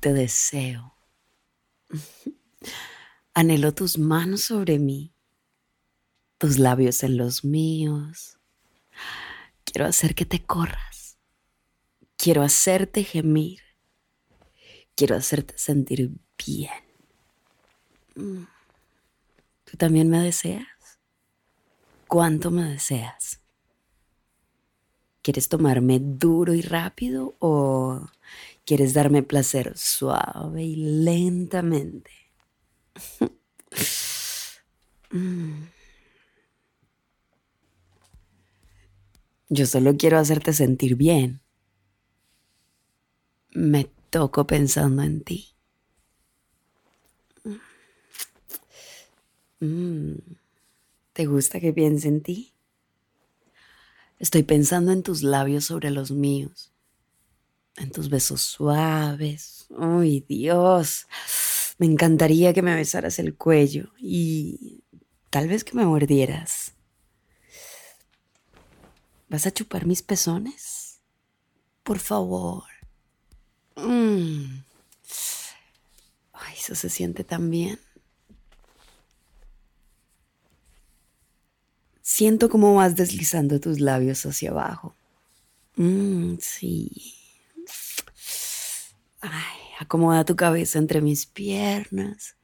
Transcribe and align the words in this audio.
te 0.00 0.12
deseo. 0.12 0.94
Anhelo 3.34 3.72
tus 3.72 3.98
manos 3.98 4.42
sobre 4.42 4.78
mí, 4.78 5.14
tus 6.38 6.58
labios 6.58 7.02
en 7.02 7.16
los 7.16 7.44
míos. 7.44 8.38
Quiero 9.64 9.86
hacer 9.86 10.14
que 10.14 10.24
te 10.24 10.44
corras. 10.44 11.18
Quiero 12.16 12.42
hacerte 12.42 13.04
gemir. 13.04 13.60
Quiero 14.96 15.14
hacerte 15.14 15.56
sentir 15.56 16.10
bien. 16.36 16.72
Mm. 18.16 18.44
¿Tú 19.64 19.76
también 19.76 20.08
me 20.08 20.20
deseas? 20.20 20.66
¿Cuánto 22.08 22.50
me 22.50 22.64
deseas? 22.64 23.40
¿Quieres 25.28 25.50
tomarme 25.50 25.98
duro 26.00 26.54
y 26.54 26.62
rápido 26.62 27.36
o 27.38 28.00
quieres 28.64 28.94
darme 28.94 29.22
placer 29.22 29.76
suave 29.76 30.64
y 30.64 30.76
lentamente? 31.04 32.10
Mm. 35.10 35.64
Yo 39.50 39.66
solo 39.66 39.96
quiero 39.98 40.18
hacerte 40.18 40.54
sentir 40.54 40.96
bien. 40.96 41.40
Me 43.52 43.90
toco 44.08 44.46
pensando 44.46 45.02
en 45.02 45.22
ti. 45.22 45.54
Mm. 49.60 50.14
¿Te 51.12 51.26
gusta 51.26 51.60
que 51.60 51.72
piense 51.74 52.08
en 52.08 52.22
ti? 52.22 52.54
Estoy 54.18 54.42
pensando 54.42 54.90
en 54.92 55.02
tus 55.02 55.22
labios 55.22 55.64
sobre 55.64 55.90
los 55.90 56.10
míos, 56.10 56.72
en 57.76 57.92
tus 57.92 58.10
besos 58.10 58.40
suaves. 58.40 59.68
¡Ay, 59.78 60.24
Dios! 60.28 61.06
Me 61.78 61.86
encantaría 61.86 62.52
que 62.52 62.62
me 62.62 62.74
besaras 62.74 63.20
el 63.20 63.36
cuello 63.36 63.92
y 63.98 64.82
tal 65.30 65.46
vez 65.46 65.62
que 65.62 65.74
me 65.76 65.84
mordieras. 65.84 66.72
¿Vas 69.28 69.46
a 69.46 69.52
chupar 69.52 69.86
mis 69.86 70.02
pezones? 70.02 71.00
Por 71.84 72.00
favor. 72.00 72.64
Mm. 73.76 74.62
Ay, 76.32 76.54
eso 76.58 76.74
se 76.74 76.90
siente 76.90 77.22
tan 77.22 77.50
bien. 77.50 77.78
Siento 82.18 82.48
cómo 82.48 82.74
vas 82.74 82.96
deslizando 82.96 83.60
tus 83.60 83.78
labios 83.78 84.26
hacia 84.26 84.50
abajo. 84.50 84.92
Mmm, 85.76 86.34
sí. 86.40 87.14
Ay, 89.20 89.60
acomoda 89.78 90.24
tu 90.24 90.34
cabeza 90.34 90.80
entre 90.80 91.00
mis 91.00 91.26
piernas 91.26 92.34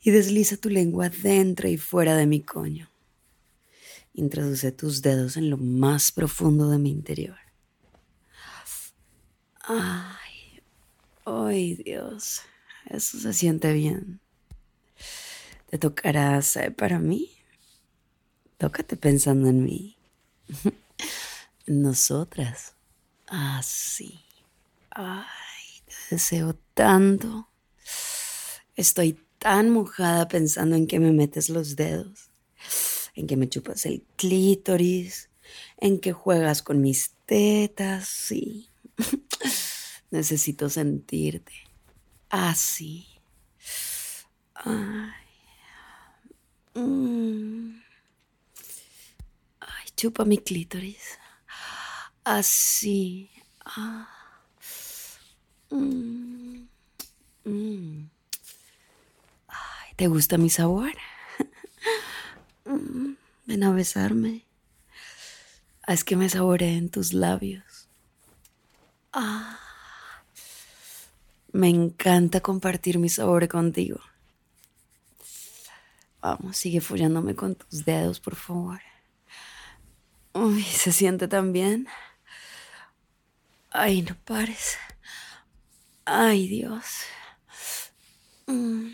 y 0.00 0.12
desliza 0.12 0.56
tu 0.56 0.70
lengua 0.70 1.08
dentro 1.08 1.68
y 1.68 1.78
fuera 1.78 2.14
de 2.14 2.26
mi 2.26 2.42
coño. 2.42 2.92
Introduce 4.14 4.70
tus 4.70 5.02
dedos 5.02 5.36
en 5.36 5.50
lo 5.50 5.56
más 5.56 6.12
profundo 6.12 6.70
de 6.70 6.78
mi 6.78 6.90
interior. 6.90 7.38
Ay, 9.64 10.62
ay 11.24 11.74
Dios, 11.74 12.42
eso 12.86 13.18
se 13.18 13.32
siente 13.32 13.72
bien. 13.72 14.20
¿Te 15.68 15.76
tocarás 15.76 16.56
para 16.76 17.00
mí? 17.00 17.37
Tócate 18.58 18.96
pensando 18.96 19.48
en 19.48 19.64
mí. 19.64 19.96
Nosotras. 21.66 22.74
Así. 23.26 24.20
Ah, 24.90 25.26
Ay, 25.28 25.82
te 25.86 26.16
deseo 26.16 26.54
tanto. 26.74 27.48
Estoy 28.74 29.18
tan 29.38 29.70
mojada 29.70 30.26
pensando 30.28 30.74
en 30.74 30.86
que 30.86 30.98
me 30.98 31.12
metes 31.12 31.48
los 31.48 31.76
dedos, 31.76 32.30
en 33.14 33.26
que 33.26 33.36
me 33.36 33.48
chupas 33.48 33.86
el 33.86 34.02
clítoris, 34.16 35.30
en 35.76 36.00
que 36.00 36.12
juegas 36.12 36.62
con 36.62 36.80
mis 36.80 37.12
tetas, 37.26 38.08
sí. 38.08 38.68
Necesito 40.10 40.68
sentirte 40.68 41.52
así. 42.30 43.06
Ay. 44.54 45.12
Mm. 46.74 47.87
Chupa 49.98 50.24
mi 50.24 50.38
clítoris. 50.38 51.18
Así. 52.22 53.32
Ah. 53.64 54.06
Mm. 55.70 56.68
Mm. 57.44 58.08
Ay, 59.48 59.94
¿Te 59.96 60.06
gusta 60.06 60.38
mi 60.38 60.50
sabor? 60.50 60.92
Mm. 62.64 63.16
Ven 63.46 63.62
a 63.64 63.72
besarme. 63.72 64.44
Haz 65.86 66.04
que 66.04 66.16
me 66.16 66.28
saboreen 66.28 66.90
tus 66.90 67.14
labios. 67.14 67.88
Ah. 69.12 69.58
Me 71.52 71.70
encanta 71.70 72.40
compartir 72.40 72.98
mi 72.98 73.08
sabor 73.08 73.48
contigo. 73.48 74.00
Vamos, 76.20 76.58
sigue 76.58 76.82
follándome 76.82 77.34
con 77.34 77.54
tus 77.54 77.86
dedos, 77.86 78.20
por 78.20 78.36
favor. 78.36 78.80
Uy, 80.40 80.62
se 80.62 80.92
siente 80.92 81.26
tan 81.26 81.52
bien. 81.52 81.88
Ay, 83.70 84.02
no 84.02 84.14
pares. 84.24 84.78
Ay, 86.04 86.46
Dios. 86.46 86.84
Mm. 88.46 88.92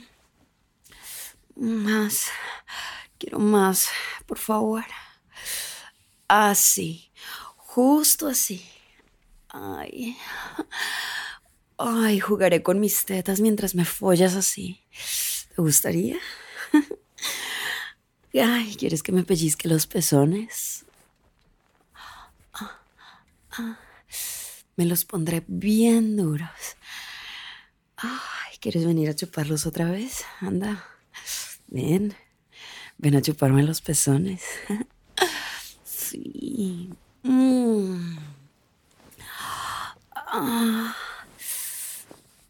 Más. 1.56 2.30
Quiero 3.18 3.38
más, 3.40 3.88
por 4.24 4.38
favor. 4.38 4.84
Así. 6.28 7.12
Justo 7.56 8.26
así. 8.26 8.66
Ay. 9.50 10.16
Ay, 11.76 12.20
jugaré 12.20 12.62
con 12.62 12.80
mis 12.80 13.04
tetas 13.04 13.40
mientras 13.40 13.74
me 13.74 13.84
follas 13.84 14.34
así. 14.34 14.80
¿Te 15.54 15.60
gustaría? 15.60 16.16
Ay, 18.32 18.76
¿quieres 18.76 19.02
que 19.02 19.12
me 19.12 19.24
pellizque 19.24 19.68
los 19.68 19.86
pezones? 19.86 20.73
Me 24.76 24.84
los 24.84 25.04
pondré 25.04 25.44
bien 25.46 26.16
duros. 26.16 26.48
Ay, 27.96 28.56
¿quieres 28.60 28.86
venir 28.86 29.08
a 29.08 29.14
chuparlos 29.14 29.66
otra 29.66 29.90
vez? 29.90 30.24
Anda, 30.40 30.84
ven, 31.68 32.14
ven 32.98 33.16
a 33.16 33.22
chuparme 33.22 33.62
los 33.62 33.80
pezones. 33.80 34.42
Sí. 35.84 36.90
Mm. 37.24 38.16
Ah. 40.14 40.94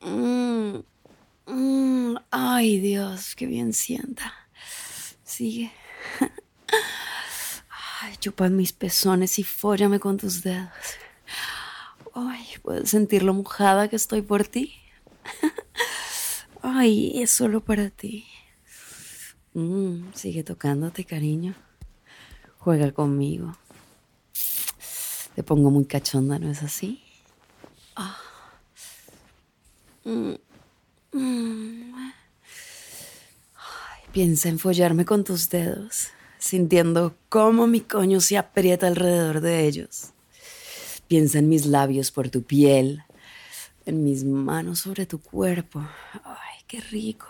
Mm. 0.02 0.82
Mm. 1.46 2.16
Ay, 2.30 2.78
Dios, 2.80 3.34
qué 3.36 3.46
bien 3.46 3.72
sienta. 3.72 4.34
Sigue. 5.22 5.72
Ay, 8.04 8.18
chupa 8.18 8.50
mis 8.50 8.74
pezones 8.74 9.38
y 9.38 9.44
fóllame 9.44 9.98
con 9.98 10.18
tus 10.18 10.42
dedos. 10.42 10.68
Ay, 12.14 12.44
¿puedes 12.62 12.90
sentir 12.90 13.22
lo 13.22 13.32
mojada 13.32 13.88
que 13.88 13.96
estoy 13.96 14.20
por 14.20 14.46
ti? 14.46 14.74
Ay, 16.62 17.22
es 17.22 17.30
solo 17.30 17.62
para 17.64 17.88
ti. 17.88 18.26
Mm, 19.54 20.12
sigue 20.12 20.44
tocándote, 20.44 21.06
cariño. 21.06 21.54
Juega 22.58 22.92
conmigo. 22.92 23.56
Te 25.34 25.42
pongo 25.42 25.70
muy 25.70 25.86
cachonda, 25.86 26.38
¿no 26.38 26.50
es 26.50 26.62
así? 26.62 27.02
Ah. 27.96 28.18
Mm, 30.04 30.34
mm. 31.12 32.12
Ay, 33.54 34.02
piensa 34.12 34.50
en 34.50 34.58
follarme 34.58 35.06
con 35.06 35.24
tus 35.24 35.48
dedos 35.48 36.10
sintiendo 36.44 37.16
cómo 37.30 37.66
mi 37.66 37.80
coño 37.80 38.20
se 38.20 38.36
aprieta 38.36 38.86
alrededor 38.86 39.40
de 39.40 39.66
ellos. 39.66 40.10
Piensa 41.08 41.38
en 41.38 41.48
mis 41.48 41.64
labios 41.64 42.10
por 42.10 42.28
tu 42.28 42.42
piel, 42.42 43.02
en 43.86 44.04
mis 44.04 44.24
manos 44.24 44.80
sobre 44.80 45.06
tu 45.06 45.22
cuerpo. 45.22 45.80
Ay, 46.22 46.58
qué 46.66 46.82
rico. 46.82 47.28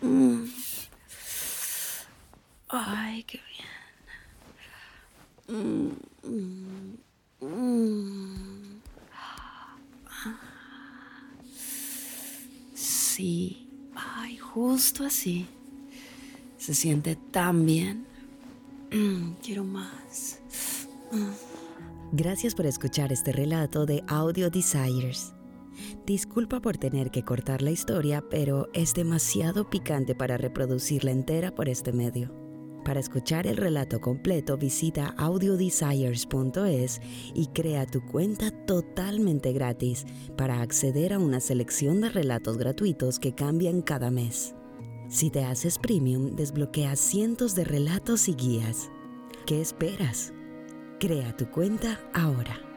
Mm. 0.00 0.44
Ay, 2.68 3.24
qué 3.24 3.40
bien. 3.48 3.66
Mm, 5.48 5.90
mm, 6.22 6.96
sí, 12.74 13.68
ay, 13.96 14.38
justo 14.38 15.04
así. 15.04 15.48
Se 16.58 16.74
siente 16.74 17.16
tan 17.16 17.66
bien. 17.66 18.09
Quiero 19.42 19.64
más. 19.64 20.40
Gracias 22.12 22.54
por 22.54 22.66
escuchar 22.66 23.12
este 23.12 23.32
relato 23.32 23.86
de 23.86 24.02
Audio 24.08 24.50
Desires. 24.50 25.32
Disculpa 26.06 26.60
por 26.60 26.76
tener 26.76 27.10
que 27.10 27.24
cortar 27.24 27.62
la 27.62 27.70
historia, 27.70 28.22
pero 28.28 28.68
es 28.72 28.94
demasiado 28.94 29.70
picante 29.70 30.14
para 30.14 30.36
reproducirla 30.36 31.12
entera 31.12 31.54
por 31.54 31.68
este 31.68 31.92
medio. 31.92 32.34
Para 32.84 32.98
escuchar 32.98 33.46
el 33.46 33.56
relato 33.56 34.00
completo 34.00 34.56
visita 34.56 35.14
audiodesires.es 35.18 37.00
y 37.34 37.46
crea 37.48 37.86
tu 37.86 38.04
cuenta 38.04 38.50
totalmente 38.50 39.52
gratis 39.52 40.04
para 40.36 40.62
acceder 40.62 41.12
a 41.12 41.18
una 41.18 41.40
selección 41.40 42.00
de 42.00 42.08
relatos 42.08 42.58
gratuitos 42.58 43.18
que 43.18 43.34
cambian 43.34 43.82
cada 43.82 44.10
mes. 44.10 44.54
Si 45.10 45.28
te 45.28 45.44
haces 45.44 45.76
premium, 45.76 46.36
desbloqueas 46.36 47.00
cientos 47.00 47.56
de 47.56 47.64
relatos 47.64 48.28
y 48.28 48.34
guías. 48.34 48.92
¿Qué 49.44 49.60
esperas? 49.60 50.32
Crea 51.00 51.36
tu 51.36 51.50
cuenta 51.50 52.00
ahora. 52.14 52.69